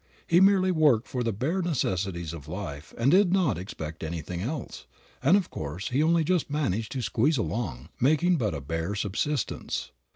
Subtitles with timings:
[0.25, 4.87] He merely worked for the bare necessities of life, did not expect anything else,
[5.21, 9.91] and of course he only just managed to squeeze along, making but a bare subsistence.